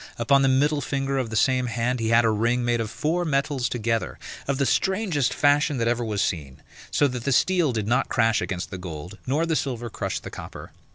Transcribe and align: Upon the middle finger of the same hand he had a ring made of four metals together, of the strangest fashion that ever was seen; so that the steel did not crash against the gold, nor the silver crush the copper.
Upon 0.17 0.41
the 0.41 0.47
middle 0.47 0.81
finger 0.81 1.19
of 1.19 1.29
the 1.29 1.35
same 1.35 1.67
hand 1.67 1.99
he 1.99 2.09
had 2.09 2.25
a 2.25 2.31
ring 2.31 2.65
made 2.65 2.81
of 2.81 2.89
four 2.89 3.23
metals 3.23 3.69
together, 3.69 4.17
of 4.47 4.57
the 4.57 4.65
strangest 4.65 5.31
fashion 5.31 5.77
that 5.77 5.87
ever 5.87 6.03
was 6.03 6.23
seen; 6.23 6.63
so 6.89 7.07
that 7.07 7.23
the 7.23 7.31
steel 7.31 7.71
did 7.71 7.87
not 7.87 8.09
crash 8.09 8.41
against 8.41 8.71
the 8.71 8.79
gold, 8.79 9.19
nor 9.27 9.45
the 9.45 9.55
silver 9.55 9.91
crush 9.91 10.19
the 10.19 10.31
copper. 10.31 10.71